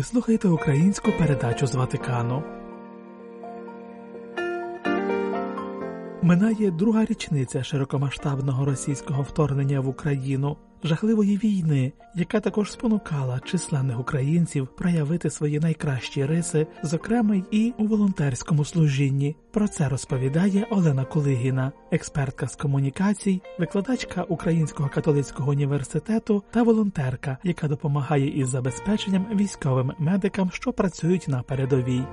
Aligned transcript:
Ви 0.00 0.04
слухаєте 0.04 0.48
українську 0.48 1.12
передачу 1.18 1.66
з 1.66 1.74
Ватикану. 1.74 2.42
Минає 6.22 6.70
друга 6.70 7.04
річниця 7.04 7.62
широкомасштабного 7.62 8.64
російського 8.64 9.22
вторгнення 9.22 9.80
в 9.80 9.88
Україну, 9.88 10.56
жахливої 10.84 11.36
війни, 11.36 11.92
яка 12.14 12.40
також 12.40 12.72
спонукала 12.72 13.40
численних 13.44 14.00
українців 14.00 14.68
проявити 14.76 15.30
свої 15.30 15.60
найкращі 15.60 16.26
риси, 16.26 16.66
зокрема 16.82 17.42
й 17.52 17.74
у 17.78 17.86
волонтерському 17.86 18.64
служінні. 18.64 19.36
Про 19.50 19.68
це 19.68 19.88
розповідає 19.88 20.66
Олена 20.70 21.04
Кулигіна, 21.04 21.72
експертка 21.90 22.48
з 22.48 22.56
комунікацій, 22.56 23.42
викладачка 23.58 24.22
Українського 24.22 24.88
католицького 24.88 25.50
університету 25.50 26.42
та 26.50 26.62
волонтерка, 26.62 27.38
яка 27.44 27.68
допомагає 27.68 28.40
із 28.40 28.48
забезпеченням 28.48 29.26
військовим 29.34 29.92
медикам, 29.98 30.50
що 30.52 30.72
працюють 30.72 31.28
на 31.28 31.42
передовій. 31.42 32.04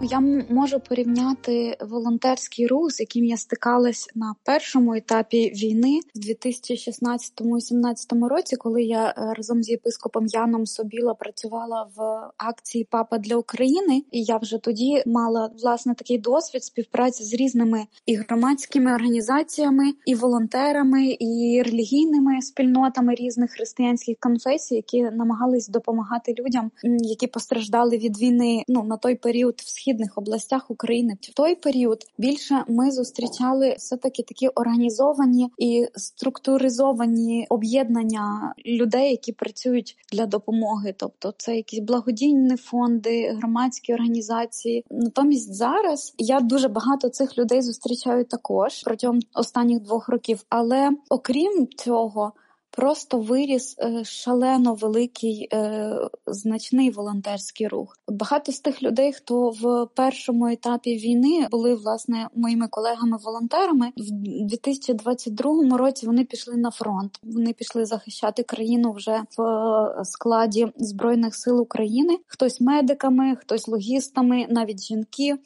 Я 0.00 0.20
можу 0.50 0.80
порівняти 0.80 1.76
волонтерський 1.80 2.66
рух, 2.66 2.92
з 2.92 3.00
яким 3.00 3.24
я 3.24 3.36
стикалась 3.36 4.10
на 4.14 4.34
першому 4.44 4.94
етапі 4.94 5.50
війни 5.50 6.00
в 6.14 6.18
2016-2017 6.18 8.28
році, 8.28 8.56
коли 8.56 8.82
я 8.82 9.08
е, 9.08 9.14
разом 9.36 9.62
з 9.62 9.68
єпископом 9.68 10.26
Яном 10.26 10.66
Собіла 10.66 11.14
працювала 11.14 11.88
в 11.96 12.30
акції 12.36 12.88
Папа 12.90 13.18
для 13.18 13.36
України, 13.36 14.02
і 14.10 14.22
я 14.22 14.36
вже 14.36 14.58
тоді 14.58 15.02
мала 15.06 15.50
власне 15.62 15.94
такий 15.94 16.18
досвід 16.18 16.64
співпраці 16.64 17.24
з 17.24 17.34
різними 17.34 17.86
і 18.06 18.14
громадськими 18.14 18.94
організаціями, 18.94 19.92
і 20.06 20.14
волонтерами, 20.14 21.16
і 21.20 21.62
релігійними 21.66 22.42
спільнотами 22.42 23.14
різних 23.14 23.50
християнських 23.50 24.16
конфесій, 24.20 24.74
які 24.74 25.02
намагались 25.02 25.68
допомагати 25.68 26.34
людям, 26.38 26.70
які 26.82 27.26
постраждали 27.26 27.98
від 27.98 28.18
війни. 28.18 28.64
Ну 28.68 28.82
на 28.82 28.96
той 28.96 29.14
період 29.14 29.54
в 29.58 29.68
східних 29.86 30.18
областях 30.18 30.70
України. 30.70 31.16
В 31.20 31.34
той 31.34 31.54
період 31.54 31.98
більше 32.18 32.64
ми 32.68 32.90
зустрічали 32.90 33.74
все 33.78 33.96
таки 33.96 34.22
такі 34.22 34.48
організовані 34.48 35.50
і 35.58 35.86
структуризовані 35.94 37.46
об'єднання 37.48 38.54
людей, 38.66 39.10
які 39.10 39.32
працюють 39.32 39.96
для 40.12 40.26
допомоги. 40.26 40.94
Тобто, 40.96 41.34
це 41.36 41.56
якісь 41.56 41.80
благодійні 41.80 42.56
фонди, 42.56 43.28
громадські 43.38 43.94
організації. 43.94 44.84
Натомість 44.90 45.54
зараз 45.54 46.14
я 46.18 46.40
дуже 46.40 46.68
багато 46.68 47.08
цих 47.08 47.38
людей 47.38 47.62
зустрічаю 47.62 48.24
також 48.24 48.82
протягом 48.82 49.20
останніх 49.34 49.80
двох 49.80 50.08
років. 50.08 50.44
Але 50.48 50.90
окрім 51.10 51.68
цього 51.76 52.32
просто 52.76 53.18
виріс 53.18 53.76
е, 53.78 54.04
шалено 54.04 54.74
великий 54.74 55.48
е, 55.52 55.98
значний 56.26 56.90
волонтерський 56.90 57.68
рух. 57.68 57.98
Багато 58.08 58.52
з 58.52 58.60
тих 58.60 58.82
людей, 58.82 59.12
хто 59.12 59.50
в 59.50 59.88
першому 59.94 60.46
етапі 60.46 60.96
війни 60.96 61.46
були 61.50 61.74
власне 61.74 62.28
моїми 62.34 62.68
колегами-волонтерами, 62.68 63.92
в 63.96 64.10
2022 64.46 65.76
році 65.76 66.06
вони 66.06 66.24
пішли 66.24 66.56
на 66.56 66.70
фронт. 66.70 67.20
Вони 67.22 67.52
пішли 67.52 67.84
захищати 67.84 68.42
країну 68.42 68.92
вже 68.92 69.22
в 69.38 69.42
е, 69.42 70.04
складі 70.04 70.68
збройних 70.76 71.34
сил 71.34 71.60
України. 71.60 72.18
Хтось 72.26 72.60
медиками, 72.60 73.36
хтось 73.36 73.68
логістами, 73.68 74.46
навіть 74.50 74.82
жінки 74.82 75.36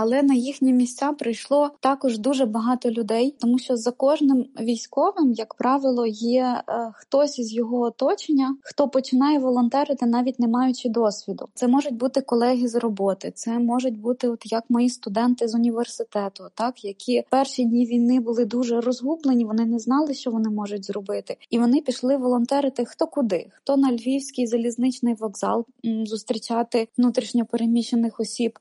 але 0.00 0.22
на 0.22 0.34
їхні 0.34 0.72
місця 0.72 1.12
прийшло 1.12 1.70
також 1.80 2.18
дуже 2.18 2.46
багато 2.46 2.90
людей, 2.90 3.34
тому 3.38 3.58
що 3.58 3.76
за 3.76 3.90
кожним 3.90 4.46
військовим, 4.60 5.32
як 5.32 5.54
правило, 5.54 6.06
є 6.06 6.62
е, 6.68 6.92
хтось 6.94 7.38
із 7.38 7.52
його 7.52 7.80
оточення, 7.80 8.56
хто 8.62 8.88
починає 8.88 9.38
волонтерити, 9.38 10.06
навіть 10.06 10.38
не 10.38 10.48
маючи 10.48 10.88
досвіду. 10.88 11.48
Це 11.54 11.68
можуть 11.68 11.94
бути 11.94 12.20
колеги 12.20 12.68
з 12.68 12.74
роботи, 12.74 13.32
це 13.34 13.58
можуть 13.58 13.98
бути, 13.98 14.28
от 14.28 14.52
як 14.52 14.64
мої 14.68 14.88
студенти 14.88 15.48
з 15.48 15.54
університету, 15.54 16.44
так 16.54 16.84
які 16.84 17.24
перші 17.30 17.64
дні 17.64 17.86
війни 17.86 18.20
були 18.20 18.44
дуже 18.44 18.80
розгублені, 18.80 19.44
вони 19.44 19.64
не 19.64 19.78
знали, 19.78 20.14
що 20.14 20.30
вони 20.30 20.50
можуть 20.50 20.84
зробити, 20.84 21.36
і 21.50 21.58
вони 21.58 21.80
пішли 21.80 22.16
волонтерити 22.16 22.84
хто 22.84 23.06
куди, 23.06 23.46
хто 23.54 23.76
на 23.76 23.92
львівський 23.92 24.46
залізничний 24.46 25.14
вокзал 25.14 25.64
зустрічати 26.04 26.88
внутрішньопереміщених 26.98 28.20
осіб 28.20 28.58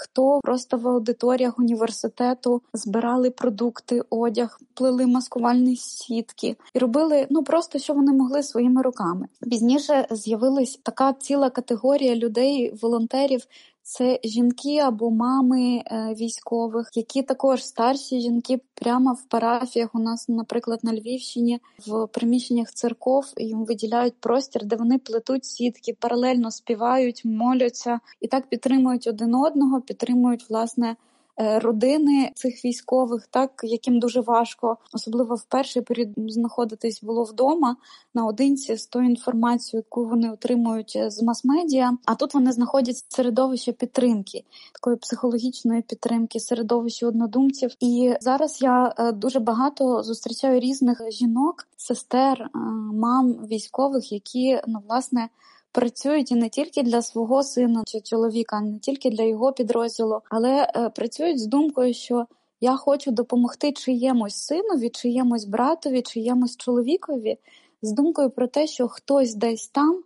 хто 0.00 0.40
просто 0.42 0.76
в 0.76 0.88
аудиторіях 0.88 1.58
університету 1.58 2.62
збирали 2.72 3.30
продукти, 3.30 4.02
одяг, 4.10 4.60
плели 4.74 5.06
маскувальні 5.06 5.76
сітки 5.76 6.56
і 6.74 6.78
робили 6.78 7.26
ну 7.30 7.42
просто 7.42 7.78
що 7.78 7.94
вони 7.94 8.12
могли 8.12 8.42
своїми 8.42 8.82
руками. 8.82 9.26
Пізніше 9.50 10.06
з'явилась 10.10 10.80
така 10.82 11.12
ціла 11.12 11.50
категорія 11.50 12.16
людей, 12.16 12.74
волонтерів, 12.82 13.46
це 13.90 14.20
жінки 14.24 14.78
або 14.78 15.10
мами 15.10 15.82
е, 15.86 16.14
військових, 16.14 16.90
які 16.94 17.22
також 17.22 17.64
старші 17.64 18.20
жінки 18.20 18.60
прямо 18.74 19.12
в 19.12 19.22
парафіях. 19.22 19.94
У 19.94 19.98
нас, 19.98 20.28
наприклад, 20.28 20.80
на 20.82 20.92
Львівщині 20.92 21.60
в 21.86 22.06
приміщеннях 22.06 22.72
церков 22.72 23.24
їм 23.36 23.64
виділяють 23.64 24.14
простір, 24.20 24.64
де 24.64 24.76
вони 24.76 24.98
плетуть 24.98 25.44
сітки, 25.44 25.96
паралельно 26.00 26.50
співають, 26.50 27.24
моляться 27.24 28.00
і 28.20 28.28
так 28.28 28.46
підтримують 28.46 29.06
один 29.06 29.34
одного, 29.34 29.80
підтримують 29.80 30.50
власне. 30.50 30.96
Е, 31.40 31.58
родини 31.58 32.32
цих 32.34 32.64
військових, 32.64 33.26
так 33.26 33.50
яким 33.62 34.00
дуже 34.00 34.20
важко, 34.20 34.76
особливо 34.92 35.34
в 35.34 35.42
перший 35.42 35.82
період 35.82 36.08
знаходитись 36.16 37.02
було 37.02 37.24
вдома 37.24 37.76
наодинці 38.14 38.76
з 38.76 38.86
тою 38.86 39.06
інформацією, 39.06 39.84
яку 39.86 40.08
вони 40.08 40.30
отримують 40.30 40.92
е, 40.96 41.10
з 41.10 41.22
мас-медіа. 41.22 41.92
А 42.04 42.14
тут 42.14 42.34
вони 42.34 42.52
знаходять 42.52 43.04
середовище 43.08 43.72
підтримки, 43.72 44.44
такої 44.72 44.96
психологічної 44.96 45.82
підтримки, 45.82 46.40
середовище 46.40 47.06
однодумців. 47.06 47.70
І 47.80 48.14
зараз 48.20 48.62
я 48.62 48.94
е, 48.98 49.12
дуже 49.12 49.40
багато 49.40 50.02
зустрічаю 50.02 50.60
різних 50.60 51.02
жінок, 51.10 51.68
сестер, 51.76 52.50
мам 52.94 53.32
військових, 53.32 54.12
які 54.12 54.60
ну 54.66 54.78
власне 54.88 55.28
працюють 55.72 56.32
і 56.32 56.34
не 56.34 56.48
тільки 56.48 56.82
для 56.82 57.02
свого 57.02 57.42
сина 57.42 57.82
чи 57.86 58.00
чоловіка, 58.00 58.60
не 58.60 58.78
тільки 58.78 59.10
для 59.10 59.22
його 59.22 59.52
підрозділу, 59.52 60.20
але 60.30 60.72
е, 60.76 60.90
працюють 60.90 61.38
з 61.38 61.46
думкою, 61.46 61.94
що 61.94 62.26
я 62.60 62.76
хочу 62.76 63.10
допомогти 63.10 63.72
чиємусь 63.72 64.34
синові, 64.34 64.90
чиємусь 64.90 65.44
братові, 65.44 66.02
чиємусь 66.02 66.56
чоловікові, 66.56 67.36
з 67.82 67.92
думкою 67.92 68.30
про 68.30 68.46
те, 68.46 68.66
що 68.66 68.88
хтось 68.88 69.34
десь 69.34 69.68
там 69.68 70.02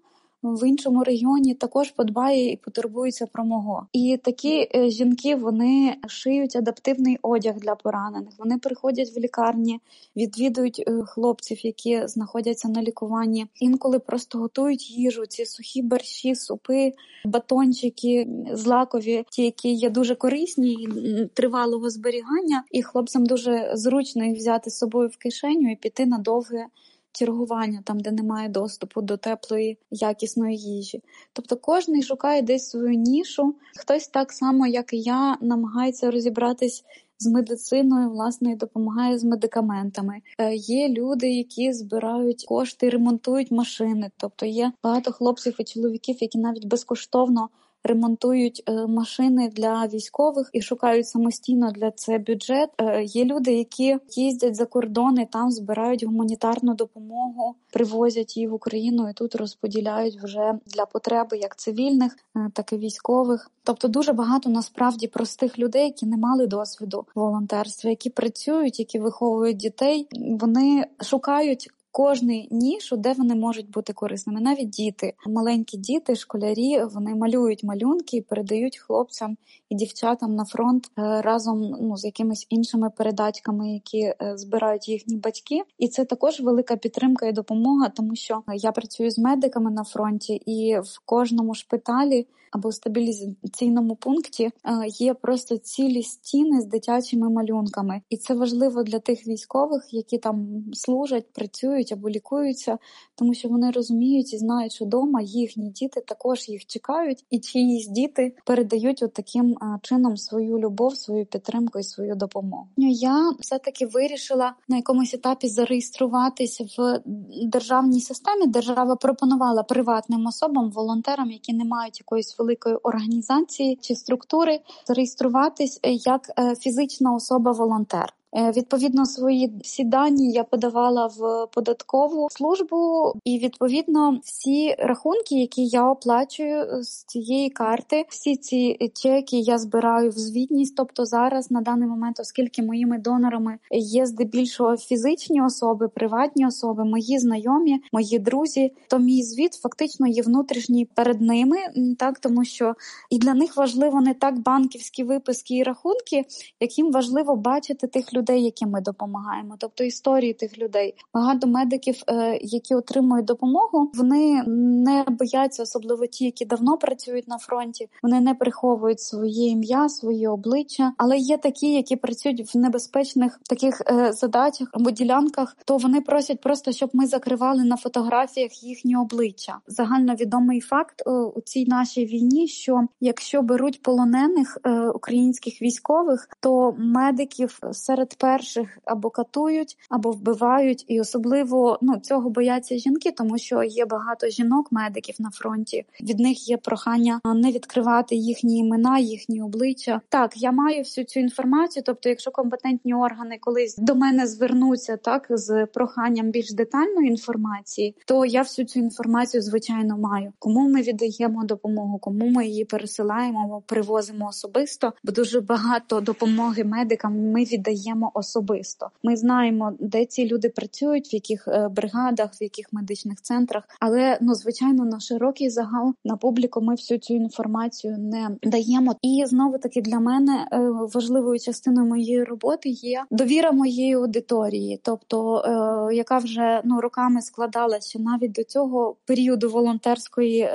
в 0.52 0.68
іншому 0.68 1.04
регіоні 1.04 1.54
також 1.54 1.90
подбає 1.90 2.52
і 2.52 2.56
потурбується 2.56 3.26
про 3.26 3.44
мого. 3.44 3.86
І 3.92 4.18
такі 4.22 4.68
е, 4.74 4.90
жінки 4.90 5.36
вони 5.36 5.96
шиють 6.08 6.56
адаптивний 6.56 7.18
одяг 7.22 7.54
для 7.56 7.74
поранених. 7.74 8.32
Вони 8.38 8.58
приходять 8.58 9.16
в 9.16 9.18
лікарні, 9.18 9.80
відвідують 10.16 10.84
е, 10.86 11.02
хлопців, 11.06 11.66
які 11.66 12.06
знаходяться 12.06 12.68
на 12.68 12.82
лікуванні. 12.82 13.46
Інколи 13.60 13.98
просто 13.98 14.38
готують 14.38 14.90
їжу, 14.90 15.26
ці 15.26 15.46
сухі 15.46 15.82
борщі, 15.82 16.34
супи, 16.34 16.92
батончики, 17.24 18.28
злакові, 18.52 19.24
ті, 19.30 19.42
які 19.42 19.72
є 19.72 19.90
дуже 19.90 20.14
корисні 20.14 20.72
і 20.72 21.26
тривалого 21.34 21.90
зберігання, 21.90 22.64
і 22.70 22.82
хлопцям 22.82 23.26
дуже 23.26 23.70
зручно 23.74 24.24
їх 24.24 24.36
взяти 24.36 24.70
з 24.70 24.78
собою 24.78 25.08
в 25.08 25.16
кишеню 25.16 25.72
і 25.72 25.76
піти 25.76 26.06
на 26.06 26.18
довге 26.18 26.66
чергування, 27.14 27.82
там, 27.84 28.00
де 28.00 28.10
немає 28.10 28.48
доступу 28.48 29.02
до 29.02 29.16
теплої, 29.16 29.78
якісної 29.90 30.56
їжі. 30.56 31.02
Тобто 31.32 31.56
кожен 31.56 32.02
шукає 32.02 32.42
десь 32.42 32.70
свою 32.70 32.94
нішу, 32.94 33.54
хтось 33.76 34.08
так 34.08 34.32
само, 34.32 34.66
як 34.66 34.92
і 34.92 35.00
я, 35.00 35.36
намагається 35.40 36.10
розібратись. 36.10 36.84
З 37.18 37.26
медициною 37.26 38.10
власне 38.10 38.52
і 38.52 38.56
допомагає 38.56 39.18
з 39.18 39.24
медикаментами. 39.24 40.20
Е, 40.38 40.54
є 40.54 40.88
люди, 40.88 41.30
які 41.30 41.72
збирають 41.72 42.44
кошти, 42.44 42.90
ремонтують 42.90 43.50
машини. 43.50 44.10
Тобто 44.16 44.46
є 44.46 44.72
багато 44.82 45.12
хлопців 45.12 45.54
і 45.58 45.64
чоловіків, 45.64 46.16
які 46.20 46.38
навіть 46.38 46.66
безкоштовно 46.66 47.48
ремонтують 47.84 48.62
е, 48.66 48.86
машини 48.86 49.48
для 49.48 49.86
військових 49.86 50.50
і 50.52 50.62
шукають 50.62 51.08
самостійно 51.08 51.70
для 51.70 51.90
це 51.90 52.18
бюджет. 52.18 52.70
Е, 52.78 53.02
є 53.02 53.24
люди, 53.24 53.52
які 53.52 53.96
їздять 54.16 54.54
за 54.54 54.66
кордони, 54.66 55.28
там 55.32 55.50
збирають 55.50 56.04
гуманітарну 56.04 56.74
допомогу, 56.74 57.54
привозять 57.72 58.36
її 58.36 58.48
в 58.48 58.54
Україну 58.54 59.08
і 59.10 59.12
тут 59.12 59.34
розподіляють 59.34 60.22
вже 60.22 60.58
для 60.66 60.86
потреби 60.86 61.36
як 61.36 61.56
цивільних, 61.56 62.16
е, 62.36 62.50
так 62.54 62.72
і 62.72 62.76
військових. 62.76 63.50
Тобто 63.64 63.88
дуже 63.88 64.12
багато 64.12 64.50
насправді 64.50 65.08
простих 65.08 65.58
людей, 65.58 65.84
які 65.84 66.06
не 66.06 66.16
мали 66.16 66.46
досвіду 66.46 67.06
волонтерства, 67.14 67.90
які 67.90 68.10
працюють, 68.10 68.78
які 68.78 68.98
виховують 68.98 69.56
дітей. 69.56 70.08
Вони 70.40 70.86
шукають 71.00 71.70
кожний 71.94 72.48
нішу, 72.50 72.96
де 72.96 73.12
вони 73.12 73.34
можуть 73.34 73.70
бути 73.70 73.92
корисними. 73.92 74.40
Навіть 74.40 74.70
діти, 74.70 75.14
маленькі 75.26 75.78
діти, 75.78 76.16
школярі, 76.16 76.84
вони 76.84 77.14
малюють 77.14 77.64
малюнки 77.64 78.16
і 78.16 78.20
передають 78.20 78.78
хлопцям 78.78 79.36
і 79.68 79.74
дівчатам 79.74 80.34
на 80.34 80.44
фронт 80.44 80.90
е, 80.98 81.22
разом 81.22 81.76
ну, 81.80 81.96
з 81.96 82.04
якимись 82.04 82.46
іншими 82.50 82.90
передачками, 82.90 83.72
які 83.72 84.00
е, 84.00 84.16
збирають 84.34 84.88
їхні 84.88 85.16
батьки. 85.16 85.62
І 85.78 85.88
це 85.88 86.04
також 86.04 86.40
велика 86.40 86.76
підтримка 86.76 87.26
і 87.26 87.32
допомога, 87.32 87.88
тому 87.88 88.16
що 88.16 88.42
я 88.54 88.72
працюю 88.72 89.10
з 89.10 89.18
медиками 89.18 89.70
на 89.70 89.84
фронті, 89.84 90.34
і 90.34 90.78
в 90.78 91.00
кожному 91.04 91.54
шпиталі 91.54 92.26
або 92.54 92.72
стабілізаційному 92.72 93.96
пункті 93.96 94.44
е, 94.44 94.52
є 94.86 95.14
просто 95.14 95.56
цілі 95.56 96.02
стіни 96.02 96.60
з 96.60 96.66
дитячими 96.66 97.30
малюнками, 97.30 98.02
і 98.10 98.16
це 98.16 98.34
важливо 98.34 98.82
для 98.82 98.98
тих 98.98 99.26
військових, 99.26 99.94
які 99.94 100.18
там 100.18 100.64
служать, 100.72 101.32
працюють 101.32 101.83
або 101.92 102.08
лікуються, 102.08 102.78
тому 103.14 103.34
що 103.34 103.48
вони 103.48 103.70
розуміють 103.70 104.34
і 104.34 104.38
знають, 104.38 104.72
що 104.72 104.84
вдома 104.84 105.20
їхні 105.22 105.70
діти 105.70 106.00
також 106.00 106.48
їх 106.48 106.66
чекають, 106.66 107.24
і 107.30 107.38
чиїсь 107.38 107.88
діти 107.88 108.36
передають 108.46 109.02
от 109.02 109.12
таким 109.12 109.50
е, 109.50 109.78
чином 109.82 110.16
свою 110.16 110.58
любов, 110.58 110.96
свою 110.96 111.26
підтримку 111.26 111.78
і 111.78 111.82
свою 111.82 112.14
допомогу. 112.14 112.68
Я 112.76 113.32
все 113.40 113.58
таки 113.58 113.86
вирішила 113.86 114.54
на 114.68 114.76
якомусь 114.76 115.14
етапі 115.14 115.48
зареєструватися 115.48 116.64
в 116.78 117.00
державній 117.46 118.00
системі. 118.00 118.46
Держава 118.46 118.96
пропонувала 118.96 119.62
приватним 119.62 120.26
особам, 120.26 120.70
волонтерам, 120.70 121.30
які 121.30 121.52
не 121.52 121.64
мають 121.64 122.00
якоїсь 122.00 122.38
великої 122.38 122.76
організації 122.76 123.78
чи 123.80 123.94
структури, 123.94 124.60
зареєструватись 124.86 125.80
як 125.82 126.30
е, 126.38 126.54
фізична 126.56 127.14
особа-волонтер. 127.14 128.14
Е, 128.36 128.50
відповідно, 128.50 129.06
свої 129.06 129.52
всі 129.62 129.84
дані 129.84 130.32
я 130.32 130.44
подавала 130.44 131.06
в 131.06 131.46
податкову 131.52 132.28
службу, 132.30 133.12
і 133.24 133.38
відповідно 133.38 134.20
всі 134.24 134.74
рахунки, 134.78 135.34
які 135.34 135.66
я 135.66 135.90
оплачую 135.90 136.82
з 136.82 137.04
цієї 137.04 137.50
карти, 137.50 138.04
всі 138.08 138.36
ці 138.36 138.90
чеки 138.94 139.36
я 139.38 139.58
збираю 139.58 140.10
в 140.10 140.12
звітність. 140.12 140.76
Тобто 140.76 141.04
зараз 141.04 141.50
на 141.50 141.60
даний 141.60 141.88
момент, 141.88 142.20
оскільки 142.20 142.62
моїми 142.62 142.98
донорами 142.98 143.58
є 143.70 144.06
здебільшого 144.06 144.76
фізичні 144.76 145.42
особи, 145.42 145.88
приватні 145.88 146.46
особи, 146.46 146.84
мої 146.84 147.18
знайомі, 147.18 147.80
мої 147.92 148.18
друзі, 148.18 148.72
то 148.88 148.98
мій 148.98 149.22
звіт 149.22 149.54
фактично 149.54 150.06
є 150.06 150.22
внутрішній 150.22 150.84
перед 150.84 151.20
ними, 151.20 151.56
так 151.98 152.18
тому 152.18 152.44
що 152.44 152.74
і 153.10 153.18
для 153.18 153.34
них 153.34 153.56
важливо 153.56 154.00
не 154.00 154.14
так 154.14 154.38
банківські 154.38 155.04
виписки 155.04 155.56
і 155.56 155.62
рахунки, 155.62 156.24
як 156.60 156.78
їм 156.78 156.92
важливо 156.92 157.36
бачити 157.36 157.86
тих 157.86 158.14
людей 158.14 158.23
людей, 158.24 158.44
яким 158.44 158.70
ми 158.70 158.80
допомагаємо, 158.80 159.54
тобто 159.58 159.84
історії 159.84 160.32
тих 160.32 160.58
людей. 160.58 160.94
Багато 161.14 161.46
медиків, 161.46 162.02
е, 162.08 162.38
які 162.42 162.74
отримують 162.74 163.26
допомогу, 163.26 163.90
вони 163.94 164.42
не 164.46 165.04
бояться, 165.08 165.62
особливо 165.62 166.06
ті, 166.06 166.24
які 166.24 166.44
давно 166.44 166.76
працюють 166.76 167.28
на 167.28 167.38
фронті. 167.38 167.88
Вони 168.02 168.20
не 168.20 168.34
приховують 168.34 169.00
своє 169.00 169.48
ім'я, 169.48 169.88
своє 169.88 170.28
обличчя, 170.28 170.92
але 170.96 171.18
є 171.18 171.36
такі, 171.36 171.72
які 171.72 171.96
працюють 171.96 172.54
в 172.54 172.58
небезпечних 172.58 173.40
таких 173.48 173.82
е, 173.86 174.12
задачах 174.12 174.68
або 174.72 174.90
ділянках, 174.90 175.56
то 175.64 175.76
вони 175.76 176.00
просять 176.00 176.40
просто, 176.40 176.72
щоб 176.72 176.90
ми 176.92 177.06
закривали 177.06 177.64
на 177.64 177.76
фотографіях 177.76 178.62
їхні 178.62 178.96
обличчя. 178.96 179.58
Загальновідомий 179.66 180.60
факт 180.60 181.02
е, 181.06 181.10
у 181.10 181.40
цій 181.40 181.66
нашій 181.66 182.06
війні, 182.06 182.48
що 182.48 182.80
якщо 183.00 183.42
беруть 183.42 183.82
полонених 183.82 184.58
українських 184.94 185.62
військових, 185.62 186.28
то 186.40 186.74
медиків 186.78 187.58
серед 187.72 188.13
перших 188.14 188.78
або 188.84 189.10
катують, 189.10 189.76
або 189.90 190.10
вбивають, 190.10 190.84
і 190.88 191.00
особливо 191.00 191.78
ну 191.82 191.96
цього 192.02 192.30
бояться 192.30 192.78
жінки, 192.78 193.10
тому 193.10 193.38
що 193.38 193.62
є 193.62 193.86
багато 193.86 194.28
жінок-медиків 194.28 195.14
на 195.18 195.30
фронті. 195.30 195.84
Від 196.00 196.18
них 196.20 196.48
є 196.48 196.56
прохання 196.56 197.20
не 197.34 197.52
відкривати 197.52 198.16
їхні 198.16 198.58
імена, 198.58 198.98
їхні 198.98 199.42
обличчя. 199.42 200.00
Так, 200.08 200.32
я 200.36 200.52
маю 200.52 200.78
всю 200.78 201.04
цю 201.04 201.20
інформацію. 201.20 201.82
Тобто, 201.86 202.08
якщо 202.08 202.30
компетентні 202.30 202.94
органи 202.94 203.38
колись 203.40 203.76
до 203.76 203.94
мене 203.94 204.26
звернуться 204.26 204.96
так 204.96 205.26
з 205.30 205.66
проханням 205.66 206.30
більш 206.30 206.52
детальної 206.52 207.08
інформації, 207.08 207.96
то 208.06 208.24
я 208.24 208.42
всю 208.42 208.66
цю 208.66 208.80
інформацію 208.80 209.42
звичайно 209.42 209.98
маю. 209.98 210.32
Кому 210.38 210.68
ми 210.68 210.82
віддаємо 210.82 211.44
допомогу, 211.44 211.98
кому 211.98 212.28
ми 212.28 212.46
її 212.46 212.64
пересилаємо 212.64 213.62
привозимо 213.66 214.26
особисто, 214.28 214.92
бо 215.04 215.12
дуже 215.12 215.40
багато 215.40 216.00
допомоги 216.00 216.64
медикам 216.64 217.30
ми 217.30 217.44
віддаємо 217.44 218.03
особисто. 218.14 218.90
Ми 219.02 219.16
знаємо, 219.16 219.72
де 219.80 220.06
ці 220.06 220.28
люди 220.28 220.48
працюють, 220.48 221.12
в 221.12 221.14
яких 221.14 221.48
е, 221.48 221.68
бригадах, 221.68 222.30
в 222.40 222.42
яких 222.42 222.72
медичних 222.72 223.20
центрах. 223.22 223.64
Але 223.80 224.18
ну 224.20 224.34
звичайно, 224.34 224.84
на 224.84 225.00
широкий 225.00 225.50
загал 225.50 225.94
на 226.04 226.16
публіку 226.16 226.60
ми 226.60 226.74
всю 226.74 227.00
цю 227.00 227.14
інформацію 227.14 227.98
не 227.98 228.30
даємо. 228.42 228.94
І 229.02 229.24
знову 229.26 229.58
таки 229.58 229.82
для 229.82 230.00
мене 230.00 230.48
е, 230.52 230.58
важливою 230.94 231.38
частиною 231.38 231.86
моєї 231.86 232.24
роботи 232.24 232.68
є 232.68 233.04
довіра 233.10 233.52
моєї 233.52 233.94
аудиторії, 233.94 234.80
тобто 234.82 235.38
е, 235.38 235.94
яка 235.94 236.18
вже 236.18 236.60
ну 236.64 236.80
роками 236.80 237.22
складалася 237.22 237.98
навіть 237.98 238.32
до 238.32 238.44
цього 238.44 238.96
періоду 239.06 239.48
волонтерської 239.50 240.48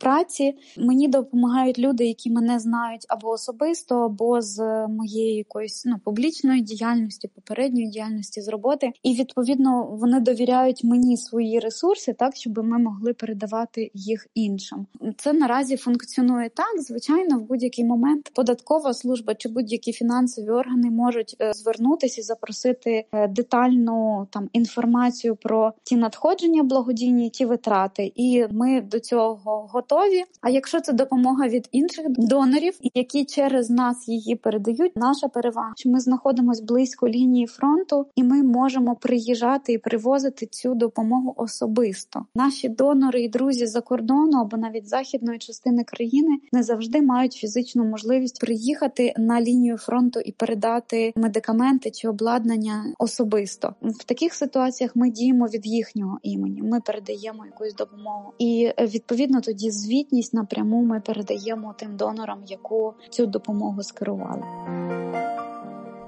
праці. 0.00 0.54
Мені 0.78 1.08
допомагають 1.08 1.78
люди, 1.78 2.06
які 2.06 2.30
мене 2.30 2.58
знають 2.58 3.06
або 3.08 3.28
особисто, 3.28 3.94
або 3.94 4.40
з 4.40 4.86
моєї 4.88 5.34
якоїсь 5.34 5.84
ну 5.84 5.96
публічної 6.04 6.62
діяльності 6.62 6.95
діяльності, 6.96 7.28
попередньої 7.28 7.88
діяльності 7.88 8.40
з 8.40 8.48
роботи, 8.48 8.92
і 9.02 9.14
відповідно 9.14 9.88
вони 9.90 10.20
довіряють 10.20 10.84
мені 10.84 11.16
свої 11.16 11.58
ресурси, 11.58 12.12
так 12.12 12.36
щоб 12.36 12.58
ми 12.58 12.78
могли 12.78 13.12
передавати 13.12 13.90
їх 13.94 14.26
іншим. 14.34 14.86
Це 15.16 15.32
наразі 15.32 15.76
функціонує 15.76 16.48
так. 16.48 16.82
Звичайно, 16.82 17.38
в 17.38 17.42
будь-який 17.42 17.84
момент 17.84 18.30
податкова 18.34 18.94
служба 18.94 19.34
чи 19.34 19.48
будь-які 19.48 19.92
фінансові 19.92 20.50
органи 20.50 20.90
можуть 20.90 21.36
е, 21.40 21.52
звернутися 21.52 22.20
і 22.20 22.24
запросити 22.24 23.04
е, 23.12 23.28
детальну 23.28 24.26
там 24.30 24.48
інформацію 24.52 25.36
про 25.36 25.72
ті 25.82 25.96
надходження 25.96 26.62
благодійні, 26.62 27.30
ті 27.30 27.46
витрати, 27.46 28.12
і 28.14 28.44
ми 28.50 28.80
до 28.80 29.00
цього 29.00 29.68
готові. 29.72 30.24
А 30.40 30.50
якщо 30.50 30.80
це 30.80 30.92
допомога 30.92 31.48
від 31.48 31.68
інших 31.72 32.06
донорів, 32.08 32.78
які 32.94 33.24
через 33.24 33.70
нас 33.70 34.08
її 34.08 34.36
передають, 34.36 34.96
наша 34.96 35.28
перевага, 35.28 35.72
що 35.76 35.88
ми 35.90 36.00
знаходимося 36.00 36.64
близько 36.76 37.08
лінії 37.08 37.46
фронту, 37.46 38.06
і 38.14 38.24
ми 38.24 38.42
можемо 38.42 38.96
приїжджати 38.96 39.72
і 39.72 39.78
привозити 39.78 40.46
цю 40.46 40.74
допомогу 40.74 41.34
особисто. 41.36 42.26
Наші 42.34 42.68
донори 42.68 43.22
і 43.22 43.28
друзі 43.28 43.66
за 43.66 43.80
кордону 43.80 44.38
або 44.40 44.56
навіть 44.56 44.88
західної 44.88 45.38
частини 45.38 45.84
країни 45.84 46.38
не 46.52 46.62
завжди 46.62 47.02
мають 47.02 47.32
фізичну 47.32 47.84
можливість 47.84 48.40
приїхати 48.40 49.14
на 49.18 49.40
лінію 49.40 49.76
фронту 49.76 50.20
і 50.20 50.32
передати 50.32 51.12
медикаменти 51.16 51.90
чи 51.90 52.08
обладнання 52.08 52.94
особисто. 52.98 53.74
В 53.82 54.04
таких 54.04 54.34
ситуаціях 54.34 54.96
ми 54.96 55.10
діємо 55.10 55.46
від 55.46 55.66
їхнього 55.66 56.18
імені. 56.22 56.62
Ми 56.62 56.80
передаємо 56.80 57.46
якусь 57.46 57.74
допомогу, 57.74 58.32
і 58.38 58.72
відповідно 58.80 59.40
тоді 59.40 59.70
звітність 59.70 60.34
напряму 60.34 60.82
ми 60.82 61.00
передаємо 61.00 61.74
тим 61.78 61.96
донорам, 61.96 62.38
яку 62.46 62.94
цю 63.10 63.26
допомогу 63.26 63.82
скерували. 63.82 64.42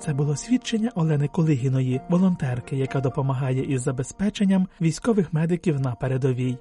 Це 0.00 0.14
було 0.14 0.36
свідчення 0.36 0.92
Олени 0.94 1.28
Колигіної, 1.28 2.00
волонтерки, 2.08 2.76
яка 2.76 3.00
допомагає 3.00 3.64
із 3.74 3.82
забезпеченням 3.82 4.68
військових 4.80 5.32
медиків 5.32 5.80
на 5.80 5.94
передовій. 5.94 6.58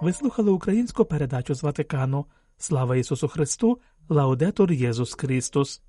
Ви 0.00 0.12
слухали 0.12 0.50
українську 0.50 1.04
передачу 1.04 1.54
з 1.54 1.62
Ватикану. 1.62 2.26
Слава 2.58 2.96
Ісусу 2.96 3.28
Христу! 3.28 3.78
Лаудетур 4.08 4.72
Єсус 4.72 5.14
Христос! 5.14 5.82